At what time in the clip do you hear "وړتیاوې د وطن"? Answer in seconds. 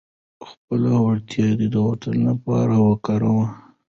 1.05-2.15